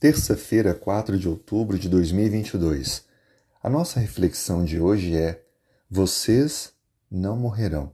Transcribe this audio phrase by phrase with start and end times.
[0.00, 3.04] Terça-feira, 4 de outubro de 2022.
[3.62, 5.44] A nossa reflexão de hoje é:
[5.90, 6.72] Vocês
[7.10, 7.92] não morrerão.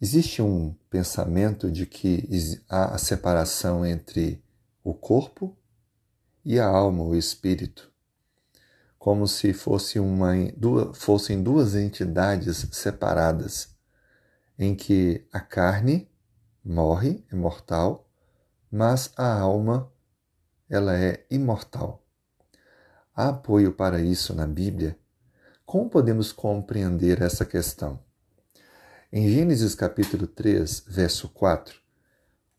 [0.00, 4.40] Existe um pensamento de que há a separação entre
[4.84, 5.58] o corpo
[6.44, 7.90] e a alma, o espírito,
[8.96, 13.74] como se fosse uma, duas, fossem duas entidades separadas,
[14.56, 16.08] em que a carne
[16.64, 18.08] morre, é mortal,
[18.70, 19.92] mas a alma
[20.68, 22.04] ela é imortal.
[23.14, 24.98] Há apoio para isso na Bíblia?
[25.64, 28.02] Como podemos compreender essa questão?
[29.12, 31.78] Em Gênesis capítulo 3, verso 4,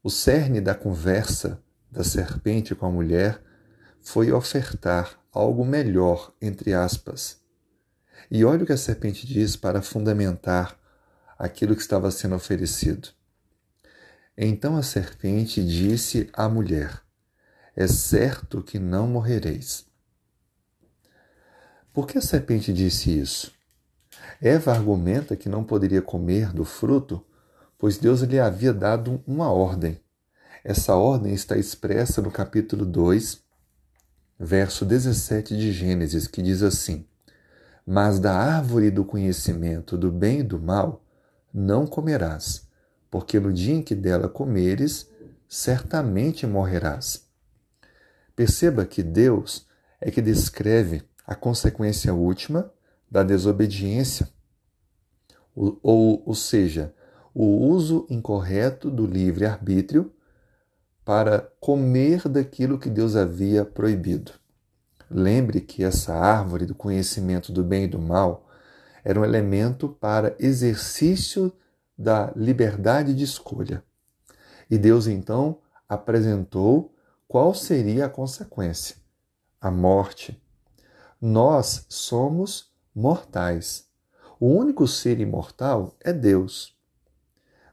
[0.01, 3.41] o cerne da conversa da serpente com a mulher
[4.01, 7.41] foi ofertar algo melhor, entre aspas.
[8.31, 10.79] E olha o que a serpente diz para fundamentar
[11.37, 13.09] aquilo que estava sendo oferecido.
[14.37, 17.04] Então a serpente disse à mulher:
[17.75, 19.85] é certo que não morrereis.
[21.91, 23.51] Por que a serpente disse isso?
[24.41, 27.25] Eva argumenta que não poderia comer do fruto,
[27.77, 29.99] pois Deus lhe havia dado uma ordem.
[30.63, 33.39] Essa ordem está expressa no capítulo 2,
[34.39, 37.05] verso 17 de Gênesis, que diz assim:
[37.85, 41.03] Mas da árvore do conhecimento do bem e do mal
[41.53, 42.67] não comerás,
[43.11, 45.09] porque no dia em que dela comeres,
[45.47, 47.24] certamente morrerás.
[48.35, 49.67] Perceba que Deus
[50.01, 52.71] é que descreve a consequência última
[53.09, 54.27] da desobediência,
[55.55, 56.93] ou, ou, ou seja,
[57.33, 60.11] o uso incorreto do livre-arbítrio
[61.03, 64.31] para comer daquilo que Deus havia proibido.
[65.09, 68.49] Lembre que essa árvore do conhecimento do bem e do mal
[69.03, 71.53] era um elemento para exercício
[71.97, 73.83] da liberdade de escolha.
[74.69, 76.94] E Deus então apresentou
[77.27, 78.97] qual seria a consequência?
[79.59, 80.39] A morte.
[81.19, 83.87] Nós somos mortais.
[84.39, 86.77] O único ser imortal é Deus.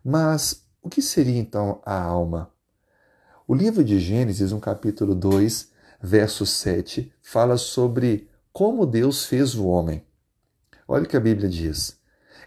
[0.02, 2.50] Mas o que seria então a alma?
[3.46, 9.66] O livro de Gênesis, no capítulo 2, verso 7, fala sobre como Deus fez o
[9.66, 10.02] homem.
[10.88, 12.00] Olha o que a Bíblia diz.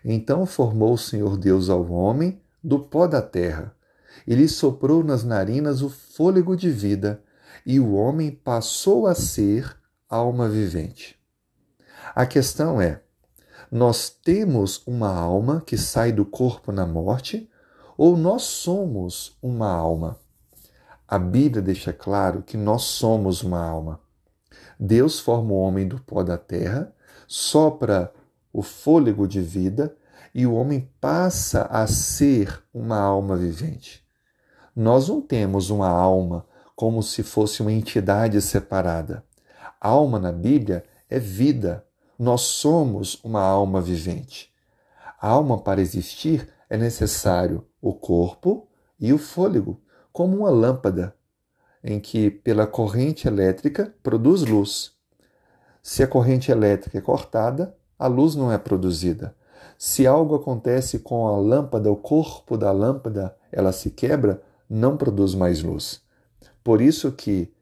[0.03, 3.74] Então formou o Senhor Deus ao homem do pó da terra
[4.25, 7.21] e lhe soprou nas narinas o fôlego de vida,
[7.65, 9.75] e o homem passou a ser
[10.09, 11.17] alma vivente.
[12.13, 13.01] A questão é:
[13.71, 17.49] nós temos uma alma que sai do corpo na morte,
[17.97, 20.19] ou nós somos uma alma?
[21.07, 23.99] A Bíblia deixa claro que nós somos uma alma.
[24.79, 26.93] Deus forma o homem do pó da terra,
[27.27, 28.13] sopra
[28.51, 29.95] o fôlego de vida
[30.33, 34.04] e o homem passa a ser uma alma vivente.
[34.75, 39.23] Nós não temos uma alma como se fosse uma entidade separada.
[39.79, 41.85] Alma na Bíblia é vida.
[42.19, 44.53] Nós somos uma alma vivente.
[45.21, 48.67] A alma, para existir, é necessário o corpo
[48.99, 49.81] e o fôlego,
[50.11, 51.15] como uma lâmpada,
[51.81, 54.91] em que, pela corrente elétrica, produz luz.
[55.81, 59.35] Se a corrente elétrica é cortada, a luz não é produzida.
[59.77, 65.33] Se algo acontece com a lâmpada, o corpo da lâmpada, ela se quebra, não produz
[65.35, 66.01] mais luz.
[66.63, 67.53] Por isso que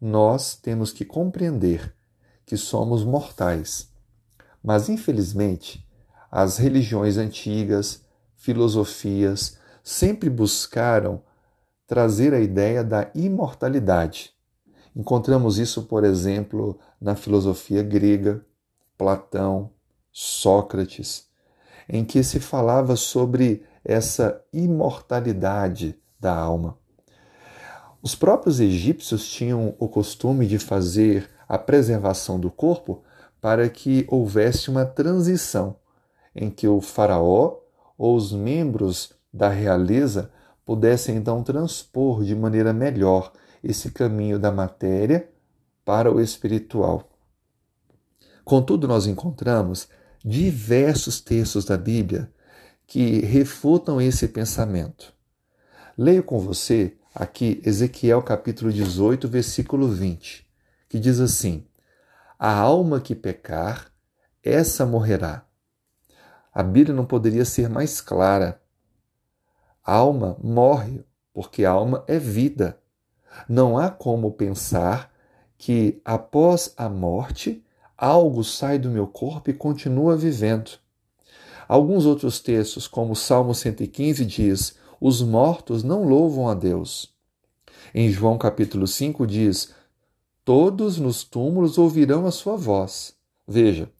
[0.00, 1.94] nós temos que compreender
[2.44, 3.88] que somos mortais.
[4.62, 5.86] Mas infelizmente,
[6.30, 8.04] as religiões antigas,
[8.36, 11.22] filosofias sempre buscaram
[11.86, 14.32] trazer a ideia da imortalidade.
[14.94, 18.44] Encontramos isso, por exemplo, na filosofia grega,
[18.96, 19.70] Platão,
[20.10, 21.28] Sócrates,
[21.88, 26.78] em que se falava sobre essa imortalidade da alma.
[28.02, 33.02] Os próprios egípcios tinham o costume de fazer a preservação do corpo
[33.40, 35.76] para que houvesse uma transição
[36.34, 37.58] em que o faraó
[37.96, 40.30] ou os membros da realeza
[40.64, 45.28] pudessem então transpor de maneira melhor esse caminho da matéria
[45.84, 47.08] para o espiritual.
[48.44, 49.88] Contudo, nós encontramos
[50.24, 52.30] diversos textos da Bíblia
[52.86, 55.15] que refutam esse pensamento.
[55.98, 60.46] Leio com você aqui Ezequiel capítulo 18, versículo 20,
[60.90, 61.64] que diz assim:
[62.38, 63.90] A alma que pecar,
[64.44, 65.46] essa morrerá.
[66.52, 68.60] A Bíblia não poderia ser mais clara.
[69.82, 71.02] A alma morre,
[71.32, 72.78] porque a alma é vida.
[73.48, 75.10] Não há como pensar
[75.56, 77.64] que após a morte
[77.96, 80.72] algo sai do meu corpo e continua vivendo.
[81.66, 87.14] Alguns outros textos, como o Salmo 115, diz: os mortos não louvam a Deus.
[87.94, 89.74] Em João capítulo 5 diz:
[90.44, 93.14] todos nos túmulos ouvirão a sua voz.
[93.48, 93.90] Veja,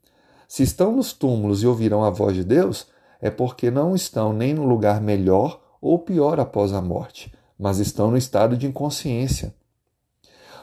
[0.47, 2.87] se estão nos túmulos e ouvirão a voz de Deus,
[3.21, 8.11] é porque não estão nem no lugar melhor ou pior após a morte, mas estão
[8.11, 9.55] no estado de inconsciência.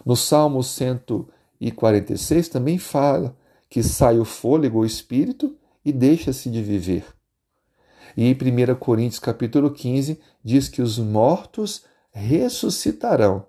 [0.05, 3.35] No Salmo 146 também fala
[3.69, 7.05] que sai o fôlego, o espírito, e deixa-se de viver.
[8.15, 13.45] E em 1 Coríntios capítulo 15 diz que os mortos ressuscitarão.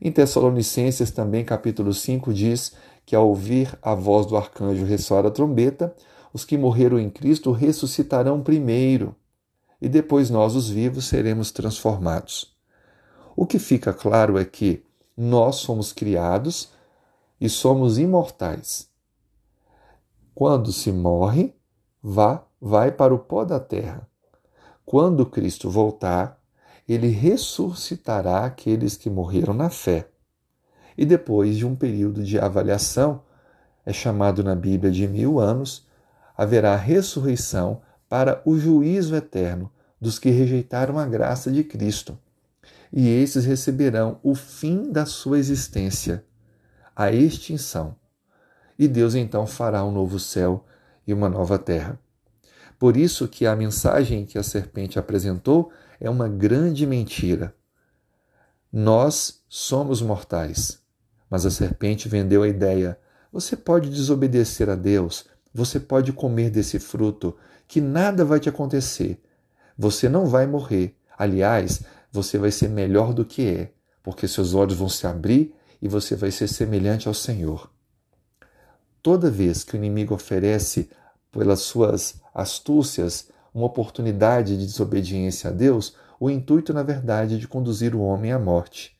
[0.00, 2.74] Em Tessalonicenses também capítulo 5 diz
[3.04, 5.94] que ao ouvir a voz do arcanjo ressoar a trombeta,
[6.32, 9.16] os que morreram em Cristo ressuscitarão primeiro,
[9.80, 12.54] e depois nós, os vivos, seremos transformados.
[13.34, 14.84] O que fica claro é que
[15.16, 16.70] nós somos criados
[17.40, 18.88] e somos imortais.
[20.34, 21.54] Quando se morre,
[22.02, 24.08] vá, vai para o pó da terra.
[24.84, 26.40] Quando Cristo voltar,
[26.88, 30.08] ele ressuscitará aqueles que morreram na fé
[30.98, 33.22] e depois de um período de avaliação,
[33.86, 35.86] é chamado na Bíblia de mil anos,
[36.36, 39.70] haverá ressurreição para o juízo eterno
[40.00, 42.18] dos que rejeitaram a graça de Cristo.
[42.92, 46.24] E esses receberão o fim da sua existência,
[46.96, 47.94] a extinção.
[48.76, 50.64] E Deus então fará um novo céu
[51.06, 51.98] e uma nova terra.
[52.78, 57.54] Por isso que a mensagem que a serpente apresentou é uma grande mentira.
[58.72, 60.78] Nós somos mortais.
[61.28, 62.98] Mas a serpente vendeu a ideia:
[63.32, 67.36] você pode desobedecer a Deus, você pode comer desse fruto,
[67.66, 69.20] que nada vai te acontecer.
[69.76, 70.96] Você não vai morrer.
[71.16, 71.82] Aliás,
[72.12, 73.72] você vai ser melhor do que é,
[74.02, 77.70] porque seus olhos vão se abrir e você vai ser semelhante ao Senhor.
[79.02, 80.90] Toda vez que o inimigo oferece,
[81.30, 87.94] pelas suas astúcias, uma oportunidade de desobediência a Deus, o intuito, na verdade, de conduzir
[87.94, 88.96] o homem à morte.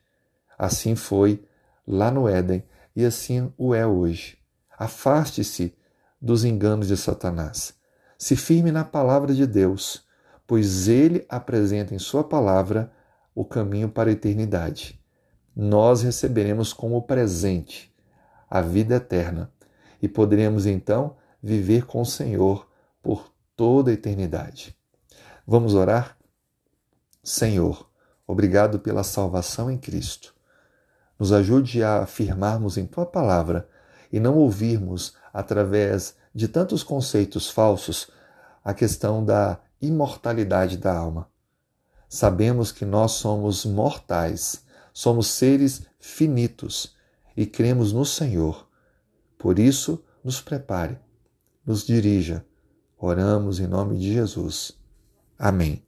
[0.58, 1.44] Assim foi
[1.86, 2.64] lá no Éden
[2.94, 4.38] e assim o é hoje.
[4.78, 5.74] Afaste-se
[6.20, 7.74] dos enganos de Satanás.
[8.18, 10.04] Se firme na palavra de Deus,
[10.46, 12.92] pois ele apresenta em sua palavra
[13.34, 15.00] o caminho para a eternidade.
[15.54, 17.94] Nós receberemos como presente
[18.50, 19.52] a vida eterna
[20.02, 22.68] e poderemos então viver com o Senhor
[23.02, 24.76] por toda a eternidade.
[25.46, 26.16] Vamos orar?
[27.22, 27.88] Senhor,
[28.26, 30.34] obrigado pela salvação em Cristo.
[31.18, 33.68] Nos ajude a afirmarmos em tua palavra
[34.12, 38.08] e não ouvirmos, através de tantos conceitos falsos,
[38.64, 41.28] a questão da imortalidade da alma.
[42.08, 46.96] Sabemos que nós somos mortais, somos seres finitos
[47.36, 48.68] e cremos no Senhor.
[49.36, 50.98] Por isso, nos prepare,
[51.68, 52.46] nos dirija.
[52.96, 54.72] Oramos em nome de Jesus.
[55.38, 55.87] Amém.